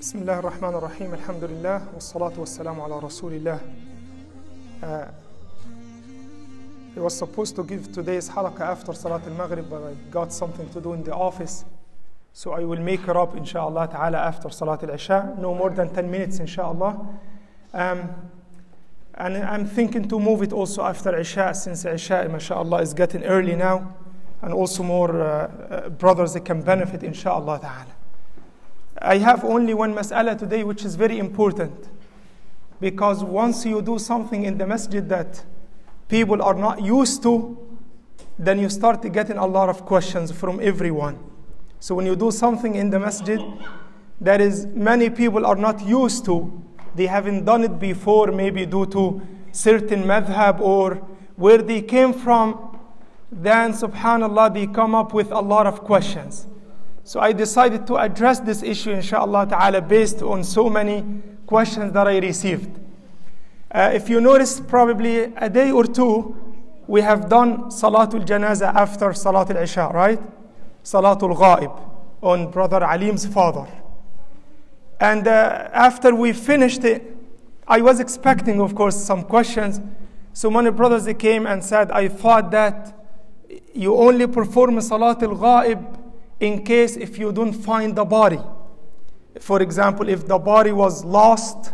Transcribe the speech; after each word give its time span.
بسم 0.00 0.18
الله 0.18 0.38
الرحمن 0.38 0.74
الرحيم 0.74 1.14
الحمد 1.14 1.44
لله 1.44 1.82
والصلاة 1.94 2.32
والسلام 2.38 2.80
على 2.80 2.98
رسول 2.98 3.32
الله 3.32 3.60
uh, 4.82 5.08
I 6.96 7.00
was 7.00 7.16
supposed 7.18 7.56
to 7.56 7.64
give 7.64 7.92
today's 7.92 8.28
halaqah 8.30 8.60
after 8.60 8.92
Salat 8.92 9.26
al-Maghrib 9.26 9.68
but 9.68 9.82
I 9.82 9.94
got 10.10 10.32
something 10.32 10.68
to 10.70 10.80
do 10.80 10.92
in 10.92 11.02
the 11.02 11.14
office 11.14 11.64
so 12.32 12.52
I 12.52 12.64
will 12.64 12.80
make 12.80 13.08
it 13.08 13.16
up 13.16 13.36
inshallah 13.36 13.88
ta'ala 13.90 14.18
after 14.18 14.50
Salat 14.50 14.84
al-Isha 14.84 15.36
no 15.40 15.54
more 15.54 15.70
than 15.70 15.92
10 15.92 16.10
minutes 16.10 16.38
inshallah 16.38 17.04
um, 17.74 18.10
and 19.14 19.36
I'm 19.38 19.66
thinking 19.66 20.08
to 20.08 20.20
move 20.20 20.42
it 20.42 20.52
also 20.52 20.82
after 20.82 21.18
Isha 21.18 21.54
since 21.54 21.84
Isha 21.84 22.28
mashallah 22.30 22.82
is 22.82 22.94
getting 22.94 23.24
early 23.24 23.56
now 23.56 23.94
and 24.42 24.52
also 24.52 24.82
more 24.82 25.20
uh, 25.20 25.26
uh, 25.70 25.88
brothers 25.88 26.34
that 26.34 26.44
can 26.44 26.62
benefit 26.62 27.02
inshallah 27.02 27.60
ta'ala 27.60 27.86
I 29.01 29.17
have 29.17 29.43
only 29.43 29.73
one 29.73 29.95
mas'ala 29.95 30.37
today 30.37 30.63
which 30.63 30.85
is 30.85 30.95
very 30.95 31.17
important 31.17 31.89
because 32.79 33.23
once 33.23 33.65
you 33.65 33.81
do 33.81 33.97
something 33.97 34.43
in 34.43 34.57
the 34.59 34.67
masjid 34.67 35.07
that 35.09 35.43
people 36.07 36.41
are 36.41 36.53
not 36.53 36.81
used 36.81 37.23
to, 37.23 37.57
then 38.37 38.59
you 38.59 38.69
start 38.69 39.01
getting 39.11 39.37
a 39.37 39.45
lot 39.45 39.69
of 39.69 39.85
questions 39.85 40.31
from 40.31 40.59
everyone. 40.61 41.17
So 41.79 41.95
when 41.95 42.05
you 42.05 42.15
do 42.15 42.29
something 42.29 42.75
in 42.75 42.91
the 42.91 42.99
masjid 42.99 43.39
that 44.19 44.39
is 44.39 44.67
many 44.67 45.09
people 45.09 45.47
are 45.47 45.55
not 45.55 45.81
used 45.83 46.25
to, 46.25 46.63
they 46.93 47.07
haven't 47.07 47.45
done 47.45 47.63
it 47.63 47.79
before, 47.79 48.27
maybe 48.31 48.67
due 48.67 48.85
to 48.87 49.21
certain 49.51 50.03
madhab 50.03 50.59
or 50.59 50.95
where 51.37 51.59
they 51.59 51.81
came 51.81 52.13
from, 52.13 52.77
then 53.31 53.73
subhanallah 53.73 54.53
they 54.53 54.67
come 54.67 54.93
up 54.93 55.11
with 55.13 55.31
a 55.31 55.39
lot 55.39 55.65
of 55.65 55.83
questions. 55.83 56.45
So 57.03 57.19
I 57.19 57.33
decided 57.33 57.87
to 57.87 57.97
address 57.97 58.39
this 58.39 58.61
issue, 58.63 58.91
inshallah 58.91 59.47
ta'ala, 59.47 59.81
based 59.81 60.21
on 60.21 60.43
so 60.43 60.69
many 60.69 61.03
questions 61.47 61.93
that 61.93 62.07
I 62.07 62.19
received. 62.19 62.79
Uh, 63.71 63.91
if 63.93 64.09
you 64.09 64.21
notice, 64.21 64.59
probably 64.59 65.23
a 65.35 65.49
day 65.49 65.71
or 65.71 65.85
two, 65.85 66.35
we 66.87 67.01
have 67.01 67.29
done 67.29 67.71
Salatul 67.71 68.25
Janaza 68.25 68.73
after 68.73 69.07
Salatul 69.09 69.61
Isha, 69.61 69.89
right? 69.93 70.19
Salatul 70.83 71.35
Ghaib 71.35 71.71
on 72.21 72.51
Brother 72.51 72.83
Alim's 72.83 73.25
father. 73.25 73.67
And 74.99 75.27
uh, 75.27 75.69
after 75.73 76.13
we 76.13 76.33
finished 76.33 76.83
it, 76.83 77.17
I 77.67 77.81
was 77.81 77.99
expecting, 77.99 78.59
of 78.61 78.75
course, 78.75 78.95
some 78.95 79.23
questions. 79.23 79.79
So 80.33 80.51
many 80.51 80.69
brothers 80.69 81.07
came 81.17 81.47
and 81.47 81.63
said, 81.63 81.91
I 81.91 82.07
thought 82.09 82.51
that 82.51 82.93
you 83.73 83.95
only 83.95 84.27
perform 84.27 84.75
Salatul 84.77 85.37
Ghaib 85.39 86.00
in 86.41 86.65
case 86.65 86.97
if 86.97 87.17
you 87.17 87.31
don't 87.31 87.53
find 87.53 87.95
the 87.95 88.03
body. 88.03 88.39
For 89.39 89.61
example, 89.61 90.09
if 90.09 90.27
the 90.27 90.37
body 90.37 90.71
was 90.71 91.05
lost, 91.05 91.73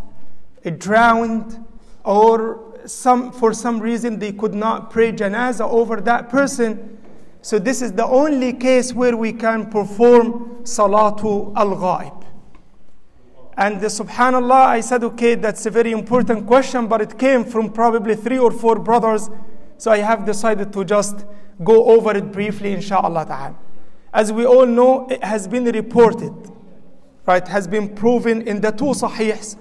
drowned, 0.77 1.65
or 2.03 2.77
some, 2.85 3.31
for 3.31 3.53
some 3.53 3.79
reason 3.79 4.19
they 4.19 4.33
could 4.33 4.53
not 4.53 4.91
pray 4.91 5.11
janaza 5.11 5.67
over 5.67 6.01
that 6.01 6.29
person. 6.29 6.99
So 7.41 7.57
this 7.57 7.81
is 7.81 7.93
the 7.93 8.05
only 8.05 8.51
case 8.53 8.93
where 8.93 9.15
we 9.15 9.31
can 9.31 9.69
perform 9.69 10.63
salatu 10.63 11.55
al-ghaib. 11.55 12.25
And 13.57 13.81
the, 13.81 13.87
subhanallah, 13.87 14.67
I 14.67 14.81
said, 14.81 15.03
okay, 15.03 15.35
that's 15.35 15.65
a 15.65 15.71
very 15.71 15.91
important 15.91 16.45
question, 16.45 16.87
but 16.87 17.01
it 17.01 17.17
came 17.17 17.43
from 17.43 17.71
probably 17.71 18.15
three 18.15 18.37
or 18.37 18.51
four 18.51 18.77
brothers. 18.77 19.29
So 19.77 19.91
I 19.91 19.99
have 19.99 20.25
decided 20.25 20.73
to 20.73 20.83
just 20.83 21.25
go 21.63 21.85
over 21.85 22.15
it 22.15 22.31
briefly, 22.31 22.73
inshallah 22.73 23.25
ta'ala. 23.25 23.55
As 24.13 24.31
we 24.31 24.45
all 24.45 24.65
know, 24.65 25.07
it 25.07 25.23
has 25.23 25.47
been 25.47 25.65
reported, 25.65 26.33
right, 27.25 27.47
has 27.47 27.67
been 27.67 27.93
proven 27.93 28.47
in 28.47 28.61
the 28.61 28.71
two 28.71 28.85
sahihs 28.85 29.57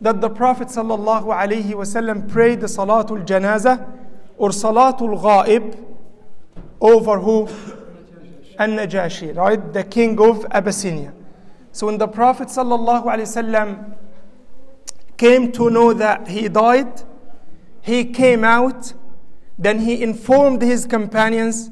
that 0.00 0.20
the 0.20 0.30
Prophet 0.30 0.68
wasallam 0.68 2.28
prayed 2.28 2.60
the 2.60 2.66
salatul 2.66 3.26
janazah 3.26 3.90
or 4.36 4.50
salatul 4.50 5.20
ghaib 5.20 5.84
over 6.80 7.18
who? 7.18 7.48
An-Najashi, 8.58 9.36
right, 9.36 9.72
the 9.72 9.84
king 9.84 10.20
of 10.20 10.44
Abyssinia. 10.50 11.12
So 11.72 11.86
when 11.86 11.98
the 11.98 12.08
Prophet 12.08 12.48
wasallam 12.48 13.96
came 15.16 15.50
to 15.52 15.70
know 15.70 15.92
that 15.92 16.28
he 16.28 16.48
died, 16.48 17.02
he 17.80 18.04
came 18.04 18.44
out, 18.44 18.92
then 19.58 19.80
he 19.80 20.02
informed 20.02 20.62
his 20.62 20.86
companions 20.86 21.70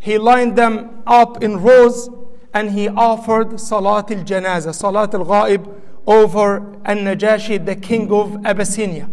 he 0.00 0.16
lined 0.18 0.56
them 0.56 1.02
up 1.06 1.42
in 1.44 1.58
rows 1.60 2.08
and 2.52 2.70
he 2.70 2.88
offered 2.88 3.60
Salat 3.60 4.10
al 4.10 4.24
Janazah, 4.24 4.74
Salat 4.74 5.14
al 5.14 5.24
Ghaib, 5.24 5.80
over 6.06 6.72
An 6.84 7.04
Najashi, 7.04 7.64
the 7.64 7.76
king 7.76 8.10
of 8.10 8.44
Abyssinia. 8.44 9.10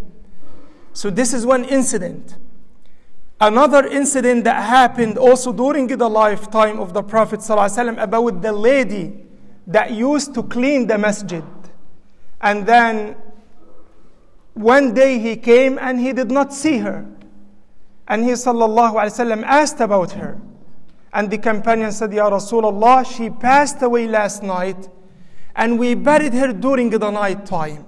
So, 0.94 1.10
this 1.10 1.34
is 1.34 1.46
one 1.46 1.66
incident. 1.66 2.38
Another 3.40 3.86
incident 3.86 4.46
that 4.46 4.64
happened 4.64 5.18
also 5.18 5.54
during 5.54 5.86
the 5.88 6.10
lifetime 6.10 6.80
of 6.80 6.94
the 6.94 7.04
Prophet 7.04 7.42
ﷺ 7.42 8.02
about 8.02 8.42
the 8.42 8.52
lady 8.52 9.26
that 9.68 9.92
used 9.92 10.34
to 10.34 10.42
clean 10.42 10.88
the 10.88 10.98
masjid. 10.98 11.44
And 12.42 12.66
then 12.66 13.16
one 14.56 14.94
day 14.96 15.20
he 15.20 15.36
came 15.36 15.78
and 15.78 16.00
he 16.00 16.14
did 16.14 16.32
not 16.32 16.52
see 16.52 16.80
her. 16.80 17.06
And 18.08 18.24
he 18.24 18.32
ﷺ 18.32 19.44
asked 19.44 19.82
about 19.82 20.14
her. 20.14 20.40
And 21.13 21.31
the 21.31 21.39
companion 21.39 21.93
said, 21.93 22.13
Ya 22.13 22.31
Rasulullah, 22.31 23.05
she 23.05 23.29
passed 23.29 23.83
away 23.83 24.07
last 24.09 24.43
night 24.43 24.89
and 25.55 25.79
we 25.79 25.95
buried 25.95 26.33
her 26.35 26.53
during 26.53 26.91
the 26.91 27.11
night 27.11 27.45
time. 27.45 27.85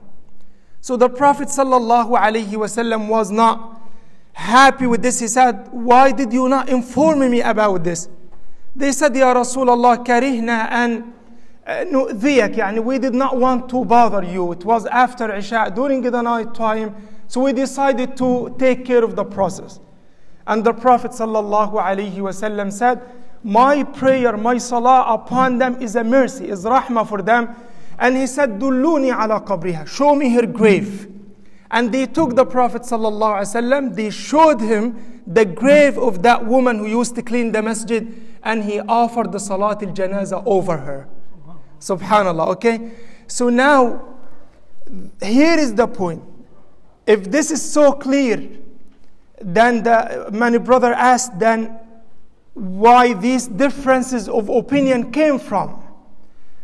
So 0.81 0.97
the 0.97 1.09
Prophet 1.09 1.49
ﷺ 1.49 3.09
was 3.09 3.31
not 3.31 3.81
happy 4.35 4.87
with 4.87 5.01
this. 5.03 5.21
He 5.21 5.29
said, 5.29 5.69
Why 5.73 6.13
did 6.13 6.33
you 6.33 6.49
not 6.49 6.69
inform 6.69 7.31
me 7.31 7.41
about 7.41 7.85
this? 7.85 8.09
They 8.77 8.93
said, 8.93 9.17
Ya 9.17 9.33
Rasulullah, 9.33 10.05
karihna 10.05 10.69
and 10.71 11.15
نؤذيك 11.67 12.57
يعني 12.57 12.85
we 12.85 12.99
did 12.99 13.15
not 13.15 13.39
want 13.39 13.71
to 13.71 13.85
bother 13.85 14.23
you. 14.23 14.53
It 14.53 14.65
was 14.65 14.85
after 14.87 15.33
Isha 15.35 15.73
during 15.75 16.03
the 16.03 16.21
night 16.21 16.55
time. 16.55 16.95
So 17.27 17.41
we 17.41 17.55
decided 17.55 18.17
to 18.19 18.55
take 18.59 18.85
care 18.85 19.03
of 19.03 19.17
the 19.17 19.25
process. 19.25 19.81
and 20.50 20.64
the 20.64 20.74
Prophet 20.74 21.14
said, 21.14 23.02
My 23.44 23.84
prayer, 23.84 24.36
my 24.36 24.58
salah 24.58 25.06
upon 25.14 25.60
them 25.60 25.80
is 25.80 25.96
a 25.96 26.04
mercy, 26.04 26.50
is 26.50 26.66
rahmah 26.66 27.08
for 27.08 27.22
them. 27.22 27.56
And 28.00 28.18
he 28.18 28.26
said, 28.26 28.58
Dulluni 28.60 29.12
ala 29.12 29.42
qabriha, 29.42 29.88
show 29.88 30.16
me 30.16 30.34
her 30.34 30.48
grave. 30.48 31.08
And 31.70 31.92
they 31.92 32.08
took 32.08 32.36
the 32.36 32.46
Prophet 32.48 32.84
they 33.96 34.10
showed 34.10 34.60
him 34.60 35.22
the 35.28 35.46
grave 35.46 36.00
of 36.00 36.24
that 36.24 36.44
woman 36.44 36.80
who 36.80 36.88
used 36.88 37.14
to 37.14 37.22
clean 37.22 37.52
the 37.52 37.62
masjid, 37.62 38.12
and 38.42 38.64
he 38.64 38.80
offered 38.80 39.32
the 39.32 39.40
salat 39.40 39.84
al 39.84 39.94
janazah 39.94 40.42
over 40.48 40.78
her. 40.78 41.08
Subhanallah, 41.80 42.48
okay? 42.48 42.94
So 43.28 43.50
now, 43.50 44.18
here 45.22 45.60
is 45.60 45.76
the 45.76 45.88
point. 45.88 46.24
If 47.06 47.30
this 47.30 47.52
is 47.52 47.62
so 47.62 47.92
clear, 47.92 48.50
then 49.42 49.84
the 49.84 50.30
many 50.32 50.58
brother 50.58 50.94
asked 50.94 51.38
then 51.40 51.80
why 52.54 53.14
these 53.14 53.48
differences 53.48 54.28
of 54.28 54.50
opinion 54.50 55.12
came 55.12 55.40
from. 55.40 55.82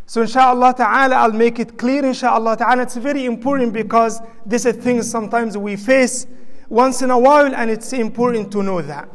So 0.08 0.22
inshallah 0.22 0.76
ta'ala 0.78 1.16
I'll 1.16 1.32
make 1.32 1.60
it 1.60 1.78
clear 1.78 2.06
inshallah 2.06 2.58
ta'ala 2.58 2.84
it's 2.84 2.98
very 2.98 3.26
important 3.26 3.74
because 3.74 4.22
this 4.46 4.66
is 4.66 4.76
things 4.76 5.10
sometimes 5.10 5.58
we 5.58 5.76
face 5.76 6.28
once 6.70 7.02
in 7.02 7.12
a 7.12 7.18
while 7.18 7.56
and 7.56 7.72
it's 7.72 7.94
important 7.94 8.52
to 8.52 8.62
know 8.62 8.82
that. 8.82 9.10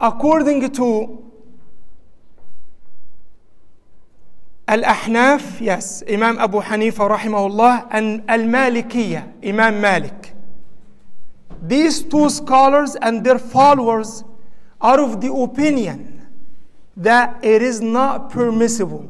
According 0.00 0.70
to 0.72 1.24
Al-Ahnaf, 4.68 5.60
yes, 5.60 6.02
Imam 6.08 6.38
Abu 6.38 6.60
Hanifa 6.60 7.08
rahimahullah 7.16 7.88
and 7.90 8.22
Al-Malikiyah, 8.28 9.44
Imam 9.44 9.80
Malik 9.80 10.17
these 11.68 12.02
two 12.02 12.30
scholars 12.30 12.96
and 12.96 13.24
their 13.24 13.38
followers 13.38 14.24
are 14.80 15.00
of 15.00 15.20
the 15.20 15.32
opinion 15.32 16.26
that 16.96 17.44
it 17.44 17.62
is 17.62 17.80
not 17.80 18.30
permissible. 18.30 19.08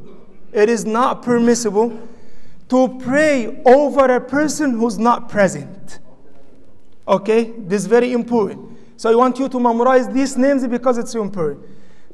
It 0.52 0.68
is 0.68 0.84
not 0.84 1.22
permissible 1.22 1.98
to 2.68 2.98
pray 3.00 3.62
over 3.64 4.04
a 4.14 4.20
person 4.20 4.72
who's 4.72 4.98
not 4.98 5.28
present. 5.28 6.00
Okay? 7.06 7.52
This 7.58 7.82
is 7.82 7.86
very 7.86 8.12
important. 8.12 8.76
So 8.96 9.10
I 9.10 9.14
want 9.14 9.38
you 9.38 9.48
to 9.48 9.60
memorize 9.60 10.08
these 10.08 10.36
names 10.36 10.66
because 10.66 10.98
it's 10.98 11.14
important. 11.14 11.64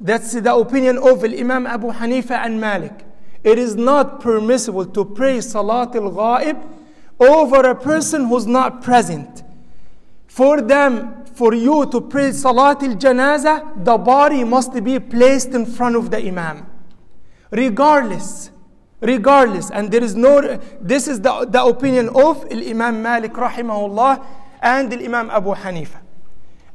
That's 0.01 0.33
the 0.33 0.55
opinion 0.55 0.99
of 0.99 1.25
Imam 1.25 1.67
Abu 1.67 1.91
Hanifa 1.93 2.45
and 2.45 2.61
Malik. 2.61 3.05
It 3.43 3.59
is 3.59 3.75
not 3.77 4.21
permissible 4.21 4.87
to 4.87 5.05
pray 5.05 5.41
Salat 5.41 5.95
al 5.97 6.11
Ghaib 6.11 6.63
over 7.19 7.69
a 7.69 7.75
person 7.75 8.27
who's 8.27 8.47
not 8.47 8.83
present. 8.83 9.44
For 10.35 10.61
them, 10.61 11.25
for 11.27 11.55
you 11.55 11.87
to 11.93 12.01
pray 12.01 12.33
Salat 12.33 12.83
al 12.83 12.97
Janazah, 12.97 13.85
the 13.85 13.97
body 13.97 14.43
must 14.43 14.75
be 14.83 14.99
placed 14.99 15.51
in 15.51 15.65
front 15.65 15.95
of 15.95 16.11
the 16.11 16.19
Imam. 16.19 16.67
Regardless, 17.53 18.51
regardless. 19.01 19.71
And 19.71 19.93
there 19.93 20.03
is 20.03 20.17
no, 20.17 20.59
this 20.81 21.07
is 21.07 21.21
the, 21.21 21.47
the 21.49 21.63
opinion 21.65 22.09
of 22.17 22.45
Imam 22.51 23.01
Malik 23.01 23.33
rahimahullah 23.35 24.27
and 24.61 24.93
Imam 24.93 25.31
Abu 25.31 25.55
Hanifa. 25.55 26.01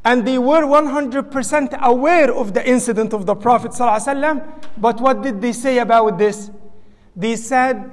And 0.06 0.25
they 0.25 0.38
were 0.38 0.63
100% 0.63 1.81
aware 1.81 2.33
of 2.33 2.53
the 2.53 2.65
incident 2.65 3.11
of 3.11 3.25
the 3.25 3.35
Prophet 3.35 3.73
but 4.77 5.01
what 5.01 5.21
did 5.21 5.41
they 5.41 5.51
say 5.51 5.79
about 5.79 6.17
this? 6.17 6.50
They 7.13 7.35
said 7.35 7.91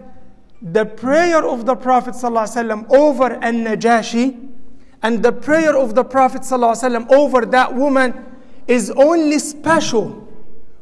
the 0.62 0.86
prayer 0.86 1.44
of 1.44 1.66
the 1.66 1.74
Prophet 1.74 2.14
over 2.22 3.32
An-Najashi 3.32 4.45
and 5.02 5.22
the 5.22 5.32
prayer 5.32 5.76
of 5.76 5.94
the 5.94 6.04
Prophet 6.04 6.42
ﷺ 6.42 7.12
over 7.12 7.44
that 7.46 7.74
woman 7.74 8.14
is 8.66 8.90
only 8.92 9.38
special 9.38 10.26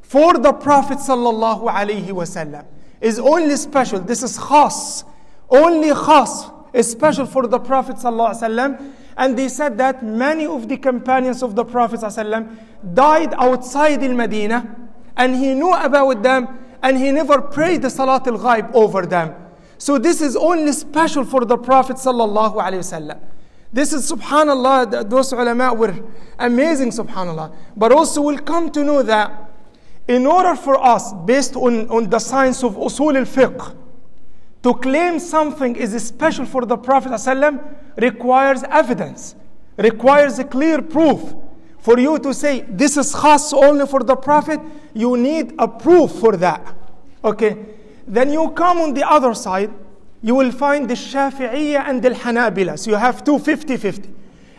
for 0.03 0.35
the 0.35 0.53
Prophet 0.53 0.99
wasallam. 0.99 2.65
Is 3.01 3.19
only 3.19 3.57
special. 3.57 3.99
This 4.01 4.23
is 4.23 4.39
khas. 4.39 5.05
Only 5.51 5.91
khas 5.91 6.51
is 6.73 6.91
special 6.91 7.27
for 7.27 7.47
the 7.47 7.59
Prophet 7.59 7.97
wasallam. 7.97 8.93
And 9.17 9.39
they 9.39 9.49
said 9.49 9.77
that 9.79 10.03
many 10.03 10.47
of 10.47 10.69
the 10.69 10.77
companions 10.77 11.43
of 11.43 11.55
the 11.55 11.65
Prophet 11.65 12.01
ﷺ 12.01 12.57
died 12.95 13.35
outside 13.35 13.97
the 14.01 14.09
Medina 14.09 14.75
and 15.17 15.35
he 15.37 15.55
knew 15.55 15.73
about 15.73 16.23
them 16.23 16.59
and 16.83 16.99
he 16.99 17.11
never 17.13 17.41
prayed 17.41 17.83
the 17.83 17.91
Salat 17.91 18.27
al 18.27 18.39
Ghaib 18.39 18.73
over 18.75 19.07
them. 19.07 19.35
So 19.79 19.99
this 19.99 20.21
is 20.21 20.37
only 20.37 20.73
special 20.73 21.25
for 21.25 21.45
the 21.45 21.57
Prophet 21.59 21.97
sallallahu 21.97 22.57
alaihi 22.57 22.83
wasallam. 22.85 23.21
This 23.75 23.93
is 23.93 24.09
subhanallah, 24.09 25.11
those 25.11 25.33
ulama 25.33 25.75
were 25.75 25.97
amazing 26.39 26.91
subhanallah. 26.91 27.53
But 27.77 27.91
also 27.91 28.23
we'll 28.23 28.39
come 28.39 28.71
to 28.71 28.85
know 28.85 29.03
that 29.03 29.51
in 30.07 30.27
order 30.27 30.55
for 30.55 30.81
us, 30.81 31.13
based 31.27 31.57
on, 31.57 31.91
on 31.91 32.09
the 32.09 32.21
science 32.21 32.63
of 32.63 32.77
usul 32.77 33.17
al-fiqh, 33.17 33.75
to 34.63 34.75
claim 34.75 35.19
something 35.19 35.75
is 35.75 35.91
special 36.07 36.47
for 36.47 36.65
the 36.65 36.77
Prophet 36.77 37.11
ﷺ 37.11 37.75
requires 37.97 38.63
evidence, 38.71 39.35
requires 39.77 40.39
a 40.39 40.45
clear 40.45 40.81
proof. 40.81 41.35
For 41.81 41.99
you 41.99 42.21
to 42.21 42.33
say 42.33 42.61
this 42.61 42.97
is 42.97 43.13
khas 43.13 43.53
only 43.53 43.89
for 43.89 44.05
the 44.05 44.15
Prophet, 44.15 44.61
you 44.95 45.17
need 45.17 45.53
a 45.59 45.67
proof 45.67 46.13
for 46.13 46.37
that. 46.37 46.77
Okay, 47.25 47.57
then 48.07 48.33
you 48.33 48.51
come 48.51 48.79
on 48.79 48.95
the 48.95 49.03
other 49.03 49.35
side, 49.35 49.73
you 50.25 50.35
will 50.35 50.51
find 50.51 50.89
the 50.89 50.95
Shafi'iyya 50.95 51.87
and 51.87 52.03
the 52.03 52.09
Hanabila. 52.09 52.79
So 52.79 52.91
you 52.93 52.97
have 52.97 53.25
two 53.25 53.39
50 53.39 53.77
50. 53.77 54.09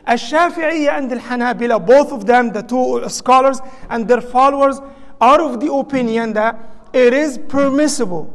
Al-Shafi'iyya 0.06 0.95
and 0.95 1.09
the 1.09 1.15
Hanabila, 1.15 1.83
both 1.83 2.12
of 2.12 2.27
them, 2.27 2.51
the 2.51 2.62
two 2.62 3.09
scholars 3.09 3.59
and 3.89 4.07
their 4.07 4.21
followers, 4.21 4.79
are 5.19 5.41
of 5.41 5.59
the 5.59 5.73
opinion 5.73 6.33
that 6.33 6.59
it 6.94 7.13
is 7.13 7.39
permissible 7.47 8.31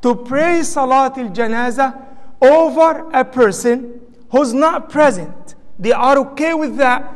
to 0.00 0.16
pray 0.16 0.64
Salat 0.64 1.16
al-Janaza 1.16 2.04
over 2.40 3.08
a 3.12 3.24
person 3.24 4.00
who's 4.32 4.52
not 4.52 4.90
present. 4.90 5.54
They 5.78 5.92
are 5.92 6.18
okay 6.18 6.52
with 6.52 6.76
that 6.78 7.14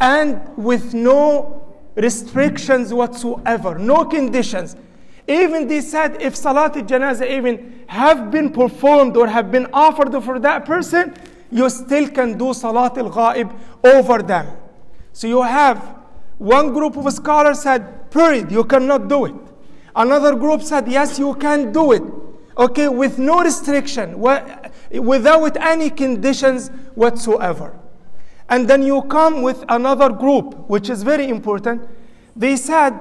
and 0.00 0.40
with 0.56 0.94
no 0.94 1.76
restrictions 1.96 2.94
whatsoever, 2.94 3.78
no 3.78 4.06
conditions. 4.06 4.74
Even 5.28 5.68
they 5.68 5.82
said 5.82 6.22
if 6.22 6.34
Salat 6.34 6.78
al-Janaza 6.78 7.28
even 7.30 7.81
have 7.92 8.30
been 8.30 8.50
performed 8.50 9.18
or 9.18 9.26
have 9.26 9.50
been 9.52 9.66
offered 9.70 10.18
for 10.24 10.38
that 10.38 10.64
person, 10.64 11.14
you 11.50 11.68
still 11.68 12.08
can 12.08 12.38
do 12.38 12.54
Salat 12.54 12.96
al-Ghaib 12.96 13.52
over 13.84 14.22
them. 14.22 14.46
So 15.12 15.26
you 15.26 15.42
have 15.42 15.78
one 16.38 16.72
group 16.72 16.96
of 16.96 17.12
scholars 17.12 17.60
said, 17.60 18.10
period, 18.10 18.50
you 18.50 18.64
cannot 18.64 19.08
do 19.08 19.26
it. 19.26 19.34
Another 19.94 20.34
group 20.34 20.62
said, 20.62 20.88
yes, 20.88 21.18
you 21.18 21.34
can 21.34 21.70
do 21.70 21.92
it. 21.92 22.02
Okay, 22.56 22.88
with 22.88 23.18
no 23.18 23.42
restriction, 23.42 24.18
without 24.18 25.56
any 25.58 25.90
conditions 25.90 26.68
whatsoever. 26.94 27.78
And 28.48 28.66
then 28.66 28.82
you 28.82 29.02
come 29.02 29.42
with 29.42 29.62
another 29.68 30.08
group, 30.08 30.66
which 30.70 30.88
is 30.88 31.02
very 31.02 31.28
important. 31.28 31.86
They 32.34 32.56
said, 32.56 32.98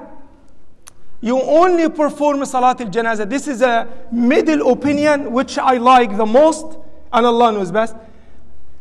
you 1.21 1.39
only 1.39 1.87
perform 1.89 2.43
Salat 2.45 2.81
al 2.81 2.87
Janazah. 2.87 3.29
This 3.29 3.47
is 3.47 3.61
a 3.61 3.87
middle 4.11 4.71
opinion, 4.71 5.31
which 5.31 5.57
I 5.57 5.77
like 5.77 6.17
the 6.17 6.25
most, 6.25 6.77
and 7.13 7.25
Allah 7.25 7.51
knows 7.51 7.71
best. 7.71 7.95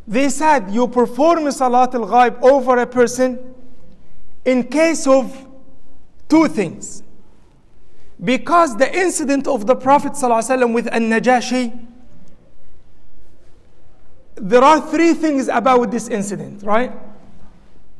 They 0.08 0.30
said, 0.30 0.70
you 0.70 0.88
perform 0.88 1.50
Salat 1.52 1.94
al 1.94 2.06
Ghaib 2.06 2.40
over 2.42 2.78
a 2.78 2.86
person 2.86 3.38
in 4.44 4.64
case 4.64 5.06
of 5.06 5.46
two 6.28 6.48
things. 6.48 7.02
Because 8.22 8.76
the 8.76 8.98
incident 8.98 9.46
of 9.46 9.66
the 9.66 9.74
Prophet 9.74 10.12
ﷺ 10.12 10.74
with 10.74 10.86
An 10.92 11.10
Najashi, 11.10 11.86
there 14.34 14.62
are 14.62 14.80
three 14.80 15.14
things 15.14 15.48
about 15.48 15.90
this 15.90 16.08
incident, 16.08 16.62
right? 16.62 16.92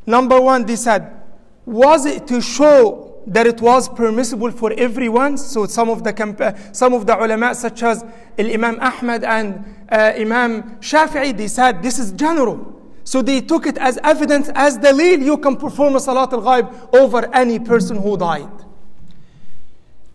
Number 0.07 0.41
one, 0.41 0.65
they 0.67 0.77
said, 0.77 1.23
was 1.65 2.07
it 2.07 2.27
to 2.29 2.41
show 2.41 3.10
that 3.27 3.47
it 3.47 3.61
was 3.61 3.89
permissible 3.89 4.51
for 4.51 4.73
everyone? 4.73 5.37
So 5.37 5.67
some 5.67 5.89
of 5.91 6.03
the 6.05 6.57
some 6.73 6.95
of 6.95 7.07
the 7.07 7.17
ulama, 7.17 7.55
such 7.55 7.83
as 7.83 8.05
Imam 8.39 8.79
Ahmad 8.81 9.25
and 9.25 9.65
uh, 9.91 10.13
Imam 10.17 10.77
Shafi'i, 10.81 11.37
they 11.37 11.49
said 11.49 11.83
this 11.83 11.99
is 11.99 12.13
general. 12.13 12.81
So 13.05 13.23
they 13.23 13.41
took 13.41 13.67
it 13.67 13.77
as 13.79 13.99
evidence, 14.05 14.51
as 14.55 14.79
dalil, 14.79 15.25
you 15.25 15.39
can 15.39 15.57
perform 15.57 15.97
a 15.97 16.01
Salat 16.01 16.33
al 16.33 16.43
Ghaib 16.43 16.95
over 16.95 17.29
any 17.35 17.59
person 17.59 17.97
who 17.97 18.17
died. 18.17 18.49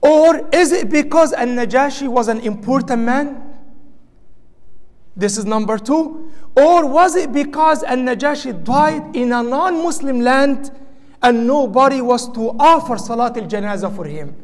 Or 0.01 0.47
is 0.53 0.71
it 0.71 0.89
because 0.89 1.33
Al 1.33 1.47
Najashi 1.47 2.07
was 2.07 2.27
an 2.27 2.39
important 2.41 3.01
man? 3.01 3.41
This 5.15 5.37
is 5.37 5.45
number 5.45 5.77
two. 5.79 6.31
Or 6.55 6.85
was 6.85 7.15
it 7.15 7.33
because 7.33 7.83
Al 7.83 7.97
Najashi 7.97 8.63
died 8.63 9.15
in 9.15 9.33
a 9.33 9.41
non 9.41 9.81
Muslim 9.83 10.21
land 10.21 10.71
and 11.21 11.47
nobody 11.47 12.01
was 12.01 12.31
to 12.33 12.51
offer 12.59 12.97
Salat 12.97 13.37
al 13.37 13.43
Janazah 13.47 13.95
for 13.95 14.05
him? 14.05 14.35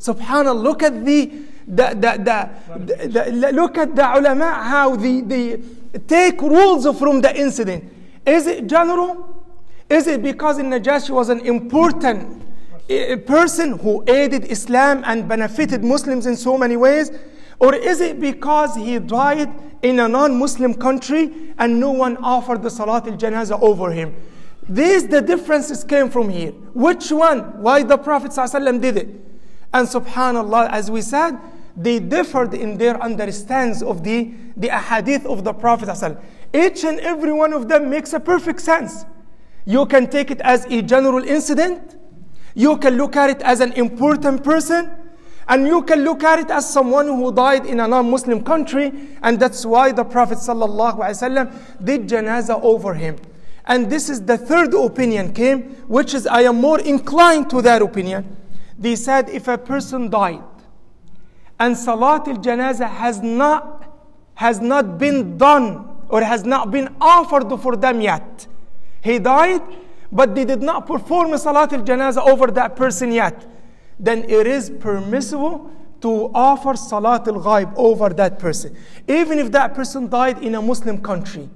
Subhanallah, 0.00 0.62
look 0.62 0.82
at 0.82 1.04
the, 1.04 1.26
the, 1.66 1.94
the, 1.94 3.08
the, 3.08 3.52
look 3.52 3.78
at 3.78 3.96
the 3.96 4.18
ulama 4.18 4.52
how 4.52 4.94
they, 4.96 5.20
the 5.22 5.60
take 6.06 6.40
rules 6.40 6.86
from 6.98 7.20
the 7.20 7.34
incident. 7.38 7.92
Is 8.26 8.46
it 8.46 8.66
general? 8.66 9.44
Is 9.88 10.06
it 10.06 10.22
because 10.22 10.58
Najashi 10.58 11.10
was 11.10 11.28
an 11.28 11.40
important 11.40 12.42
eh, 12.88 13.16
person 13.16 13.78
who 13.78 14.04
aided 14.08 14.44
Islam 14.50 15.02
and 15.06 15.28
benefited 15.28 15.84
Muslims 15.84 16.26
in 16.26 16.36
so 16.36 16.58
many 16.58 16.76
ways? 16.76 17.10
Or 17.58 17.74
is 17.74 18.00
it 18.00 18.20
because 18.20 18.74
he 18.76 18.98
died 18.98 19.48
in 19.82 20.00
a 20.00 20.08
non 20.08 20.38
Muslim 20.38 20.74
country 20.74 21.54
and 21.58 21.80
no 21.80 21.90
one 21.92 22.16
offered 22.18 22.62
the 22.62 22.70
Salat 22.70 23.06
al 23.06 23.16
Janazah 23.16 23.62
over 23.62 23.92
him? 23.92 24.14
These 24.68 25.08
the 25.08 25.20
differences 25.20 25.84
came 25.84 26.10
from 26.10 26.28
here. 26.28 26.50
Which 26.74 27.10
one? 27.10 27.62
Why 27.62 27.82
the 27.82 27.96
Prophet 27.96 28.32
ﷺ 28.32 28.80
did 28.80 28.96
it? 28.96 29.08
And 29.72 29.86
subhanAllah, 29.86 30.70
as 30.70 30.90
we 30.90 31.02
said, 31.02 31.38
they 31.76 31.98
differed 31.98 32.54
in 32.54 32.78
their 32.78 33.00
understandings 33.02 33.82
of 33.82 34.02
the, 34.02 34.32
the 34.56 34.68
ahadith 34.68 35.24
of 35.26 35.44
the 35.44 35.52
Prophet. 35.52 35.88
ﷺ. 35.88 36.20
Each 36.54 36.84
and 36.84 36.98
every 37.00 37.32
one 37.32 37.52
of 37.52 37.68
them 37.68 37.90
makes 37.90 38.12
a 38.12 38.20
perfect 38.20 38.60
sense. 38.60 39.04
You 39.66 39.86
can 39.86 40.08
take 40.08 40.30
it 40.30 40.40
as 40.40 40.64
a 40.66 40.80
general 40.82 41.22
incident, 41.24 41.96
you 42.54 42.78
can 42.78 42.96
look 42.96 43.16
at 43.16 43.30
it 43.30 43.42
as 43.42 43.60
an 43.60 43.72
important 43.72 44.42
person, 44.42 44.90
and 45.48 45.66
you 45.66 45.82
can 45.82 46.02
look 46.02 46.24
at 46.24 46.38
it 46.38 46.50
as 46.50 46.68
someone 46.72 47.06
who 47.06 47.32
died 47.32 47.66
in 47.66 47.80
a 47.80 47.86
non 47.86 48.10
Muslim 48.10 48.42
country, 48.42 48.92
and 49.22 49.38
that's 49.38 49.66
why 49.66 49.92
the 49.92 50.04
Prophet 50.04 50.38
ﷺ 50.38 51.84
did 51.84 52.08
janazah 52.08 52.60
over 52.62 52.94
him. 52.94 53.16
And 53.66 53.90
this 53.90 54.08
is 54.08 54.22
the 54.22 54.38
third 54.38 54.74
opinion 54.74 55.32
came, 55.32 55.74
which 55.88 56.14
is 56.14 56.26
I 56.26 56.42
am 56.42 56.60
more 56.60 56.80
inclined 56.80 57.50
to 57.50 57.62
that 57.62 57.82
opinion. 57.82 58.36
They 58.78 58.94
said 58.94 59.28
if 59.30 59.48
a 59.48 59.58
person 59.58 60.08
died 60.10 60.42
and 61.58 61.76
Salat 61.76 62.28
al 62.28 62.36
Janazah 62.36 62.88
has 62.88 63.20
not, 63.22 63.92
has 64.34 64.60
not 64.60 64.98
been 64.98 65.38
done 65.38 65.88
or 66.08 66.22
has 66.22 66.44
not 66.44 66.70
been 66.70 66.94
offered 67.00 67.56
for 67.60 67.76
them 67.76 68.00
yet. 68.00 68.46
He 69.02 69.18
died, 69.18 69.62
but 70.12 70.34
they 70.34 70.44
did 70.44 70.62
not 70.62 70.86
perform 70.86 71.36
Salat 71.38 71.72
al 71.72 71.82
Janazah 71.82 72.26
over 72.26 72.48
that 72.48 72.76
person 72.76 73.10
yet. 73.10 73.46
Then 73.98 74.24
it 74.28 74.46
is 74.46 74.70
permissible 74.70 75.70
to 76.02 76.30
offer 76.34 76.76
Salat 76.76 77.26
al 77.26 77.40
Ghaib 77.40 77.72
over 77.76 78.10
that 78.10 78.38
person. 78.38 78.76
Even 79.08 79.38
if 79.38 79.50
that 79.52 79.74
person 79.74 80.08
died 80.08 80.42
in 80.42 80.54
a 80.54 80.62
Muslim 80.62 81.00
country. 81.00 81.48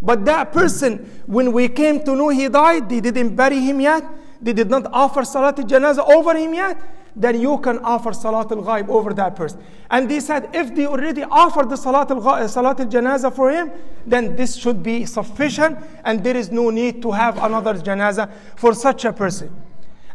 But 0.00 0.24
that 0.26 0.52
person, 0.52 1.22
when 1.26 1.52
we 1.52 1.68
came 1.68 2.04
to 2.04 2.14
know 2.14 2.28
he 2.28 2.48
died, 2.48 2.88
they 2.88 3.00
didn't 3.00 3.34
bury 3.34 3.60
him 3.60 3.80
yet. 3.80 4.04
They 4.40 4.52
did 4.52 4.70
not 4.70 4.86
offer 4.92 5.24
Salat 5.24 5.58
al 5.58 5.64
Janazah 5.64 6.08
over 6.08 6.36
him 6.36 6.54
yet 6.54 6.80
then 7.18 7.40
you 7.40 7.58
can 7.58 7.78
offer 7.80 8.12
Salat 8.12 8.52
al 8.52 8.62
Ghaib 8.62 8.88
over 8.88 9.12
that 9.14 9.34
person. 9.34 9.62
And 9.90 10.08
they 10.08 10.20
said, 10.20 10.50
if 10.54 10.74
they 10.74 10.86
already 10.86 11.24
offered 11.24 11.68
the 11.68 11.76
Salat 11.76 12.10
al 12.10 12.48
Salat 12.48 12.80
al 12.80 12.86
Janazah 12.86 13.34
for 13.34 13.50
him, 13.50 13.72
then 14.06 14.36
this 14.36 14.54
should 14.56 14.82
be 14.82 15.04
sufficient 15.04 15.78
and 16.04 16.22
there 16.22 16.36
is 16.36 16.52
no 16.52 16.70
need 16.70 17.02
to 17.02 17.10
have 17.10 17.42
another 17.42 17.74
Janazah 17.74 18.30
for 18.56 18.72
such 18.72 19.04
a 19.04 19.12
person. 19.12 19.54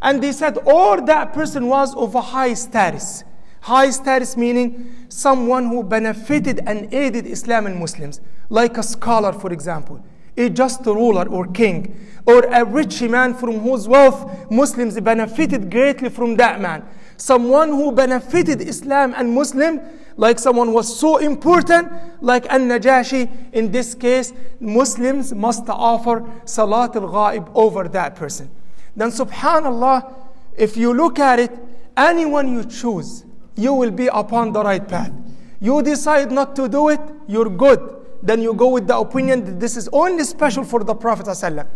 And 0.00 0.22
they 0.22 0.32
said, 0.32 0.58
or 0.64 1.02
that 1.02 1.34
person 1.34 1.66
was 1.66 1.94
of 1.94 2.14
a 2.14 2.20
high 2.20 2.54
status. 2.54 3.24
High 3.64 3.88
status 3.92 4.36
meaning 4.36 5.06
someone 5.08 5.68
who 5.68 5.82
benefited 5.82 6.60
and 6.66 6.92
aided 6.92 7.26
Islam 7.26 7.64
and 7.64 7.80
Muslims, 7.80 8.20
like 8.50 8.76
a 8.76 8.82
scholar, 8.82 9.32
for 9.32 9.54
example, 9.54 10.04
a 10.36 10.50
just 10.50 10.84
ruler 10.84 11.26
or 11.30 11.46
king, 11.46 11.96
or 12.26 12.40
a 12.40 12.62
rich 12.62 13.00
man 13.00 13.32
from 13.32 13.60
whose 13.60 13.88
wealth 13.88 14.50
Muslims 14.50 15.00
benefited 15.00 15.70
greatly 15.70 16.10
from 16.10 16.36
that 16.36 16.60
man. 16.60 16.86
Someone 17.16 17.70
who 17.70 17.90
benefited 17.90 18.60
Islam 18.60 19.14
and 19.16 19.32
Muslim, 19.32 19.80
like 20.18 20.38
someone 20.38 20.74
was 20.74 21.00
so 21.00 21.16
important, 21.16 21.90
like 22.20 22.44
An-Najashi. 22.50 23.30
In 23.54 23.72
this 23.72 23.94
case, 23.94 24.34
Muslims 24.60 25.32
must 25.32 25.64
offer 25.70 26.22
Salat 26.44 26.96
al-Ghaib 26.96 27.50
over 27.54 27.88
that 27.88 28.14
person. 28.14 28.50
Then 28.94 29.08
subhanallah, 29.08 30.12
if 30.54 30.76
you 30.76 30.92
look 30.92 31.18
at 31.18 31.38
it, 31.38 31.50
anyone 31.96 32.52
you 32.52 32.64
choose, 32.64 33.24
you 33.56 33.72
will 33.72 33.90
be 33.90 34.08
upon 34.08 34.52
the 34.52 34.62
right 34.62 34.86
path. 34.86 35.12
You 35.60 35.82
decide 35.82 36.30
not 36.30 36.54
to 36.56 36.68
do 36.68 36.88
it, 36.88 37.00
you're 37.26 37.48
good. 37.48 37.80
Then 38.22 38.42
you 38.42 38.54
go 38.54 38.68
with 38.68 38.86
the 38.86 38.96
opinion 38.96 39.44
that 39.44 39.60
this 39.60 39.76
is 39.76 39.88
only 39.92 40.24
special 40.24 40.64
for 40.64 40.82
the 40.82 40.94
Prophet. 40.94 41.26
ﷺ. 41.26 41.66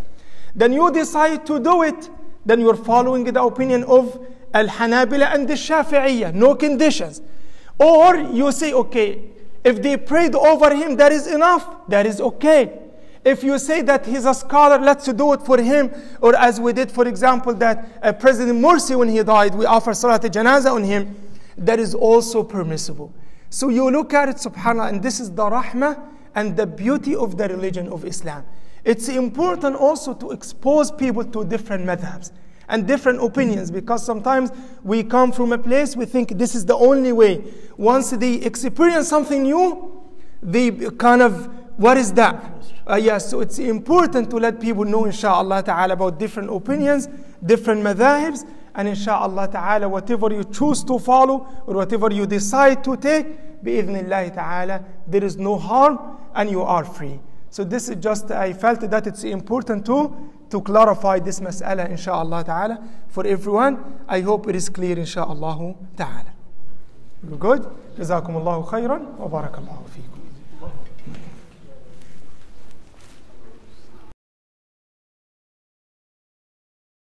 Then 0.55 0.73
you 0.73 0.91
decide 0.91 1.47
to 1.47 1.61
do 1.61 1.83
it, 1.83 2.11
then 2.45 2.61
you're 2.61 2.77
following 2.77 3.25
the 3.25 3.43
opinion 3.43 3.85
of 3.85 4.19
Al 4.55 4.67
Hanabila 4.67 5.35
and 5.35 5.47
the 5.47 5.55
Shafi'iyah, 5.55 6.35
no 6.35 6.55
conditions. 6.55 7.21
Or 7.79 8.17
you 8.17 8.51
say, 8.51 8.73
okay, 8.73 9.23
if 9.63 9.83
they 9.83 9.97
prayed 9.97 10.35
over 10.35 10.75
him, 10.75 10.97
that 10.97 11.13
is 11.13 11.27
enough, 11.27 11.89
that 11.89 12.07
is 12.07 12.21
okay. 12.21 12.79
If 13.25 13.43
you 13.45 13.59
say 13.59 13.83
that 13.83 14.07
he's 14.07 14.25
a 14.25 14.33
scholar, 14.33 14.79
let's 14.79 15.07
do 15.13 15.33
it 15.35 15.43
for 15.43 15.59
him. 15.59 15.93
Or 16.23 16.35
as 16.37 16.61
we 16.61 16.73
did, 16.73 16.91
for 16.91 17.07
example, 17.07 17.53
that 17.55 17.87
uh, 18.03 18.13
President 18.13 18.59
Morsi, 18.59 18.97
when 18.99 19.09
he 19.09 19.23
died, 19.23 19.55
we 19.55 19.67
offer 19.67 19.93
Salat 19.93 20.25
al-Janaza 20.25 20.73
on 20.73 20.85
him, 20.85 21.15
that 21.59 21.79
is 21.79 21.95
also 21.95 22.43
permissible. 22.43 23.13
So 23.51 23.69
you 23.69 23.91
look 23.91 24.13
at 24.15 24.29
it, 24.29 24.37
subhanAllah, 24.37 24.91
and 24.91 25.03
this 25.03 25.21
is 25.21 25.31
the 25.31 25.45
rahmah 25.45 26.01
and 26.35 26.57
the 26.57 26.67
beauty 26.67 27.17
of 27.17 27.37
the 27.37 27.49
religion 27.49 27.89
of 27.89 28.05
Islam. 28.05 28.45
It's 28.85 29.09
important 29.09 29.77
also 29.77 30.15
to 30.15 30.31
expose 30.31 30.91
people 30.91 31.25
to 31.25 31.45
different 31.45 31.85
madhabs 31.85 32.31
and 32.69 32.87
different 32.87 33.23
opinions 33.23 33.71
because 33.71 34.05
sometimes 34.05 34.51
we 34.83 35.03
come 35.03 35.33
from 35.33 35.53
a 35.53 35.59
place 35.59 35.97
we 35.97 36.05
think 36.05 36.37
this 36.39 36.55
is 36.55 36.65
the 36.65 36.77
only 36.77 37.13
way. 37.13 37.43
Once 37.77 38.11
they 38.11 38.35
experience 38.35 39.09
something 39.09 39.43
new, 39.43 40.03
they 40.43 40.71
kind 40.71 41.23
of, 41.23 41.49
what 41.77 41.97
is 41.97 42.13
that? 42.13 42.53
Uh, 42.89 42.97
yes, 42.97 43.29
so 43.29 43.41
it's 43.41 43.59
important 43.59 44.31
to 44.31 44.37
let 44.37 44.61
people 44.61 44.85
know, 44.85 45.05
inshallah 45.05 45.63
ta'ala, 45.63 45.95
about 45.95 46.19
different 46.19 46.51
opinions, 46.51 47.09
different 47.45 47.83
madhabs, 47.83 48.47
and 48.78 48.88
inshallah 48.88 49.50
ta'ala, 49.50 49.88
whatever 49.88 50.32
you 50.34 50.44
choose 50.44 50.84
to 50.84 50.98
follow 51.00 51.48
or 51.68 51.76
whatever 51.76 52.12
you 52.12 52.26
decide 52.26 52.84
to 52.84 52.98
take, 52.98 53.64
bi'idhnillahi 53.64 54.34
ta'ala, 54.34 54.84
there 55.08 55.24
is 55.24 55.38
no 55.38 55.58
harm 55.58 56.00
and 56.36 56.50
you 56.50 56.62
are 56.62 56.84
free. 56.84 57.20
So 57.50 57.64
this 57.64 57.88
is 57.90 57.98
just, 57.98 58.32
I 58.32 58.54
felt 58.54 58.82
that 58.82 59.06
it's 59.06 59.24
important 59.24 59.86
to, 59.86 60.12
to 60.50 60.62
clarify 60.62 61.20
this 61.20 61.40
mas'ala, 61.40 61.90
inshallah 61.90 62.44
ta'ala, 62.44 62.84
for 63.10 63.28
everyone. 63.28 64.02
I 64.08 64.22
hope 64.22 64.48
it 64.48 64.56
is 64.56 64.70
clear, 64.70 64.98
inshallah 64.98 65.76
ta'ala. 65.96 66.34
Good? 67.40 67.66
جزاكم 67.98 68.38
الله 68.38 68.62
خيرا 68.62 69.02
وبارك 69.20 69.58
الله 69.58 69.80
فيكم. 69.94 70.17